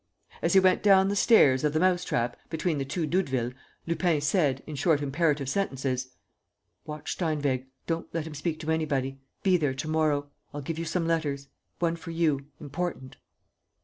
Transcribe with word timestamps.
As 0.41 0.53
he 0.53 0.59
went 0.59 0.81
down 0.81 1.09
the 1.09 1.15
stairs 1.15 1.63
of 1.63 1.73
the 1.73 1.79
"mouse 1.79 2.03
trap," 2.03 2.35
between 2.49 2.79
the 2.79 2.85
two 2.85 3.05
Doudevilles, 3.05 3.53
Lupin 3.85 4.19
said, 4.19 4.63
in 4.65 4.73
short, 4.75 4.99
imperative 4.99 5.47
sentences: 5.47 6.09
"Watch 6.87 7.15
Steinweg.... 7.15 7.67
Don't 7.85 8.11
let 8.11 8.25
him 8.25 8.33
speak 8.33 8.59
to 8.61 8.71
anybody.... 8.71 9.19
Be 9.43 9.57
there 9.57 9.75
to 9.75 9.87
morrow.... 9.87 10.31
I'll 10.55 10.61
give 10.61 10.79
you 10.79 10.85
some 10.85 11.05
letters... 11.05 11.49
one 11.77 11.95
for 11.97 12.09
you... 12.09 12.47
important." 12.59 13.17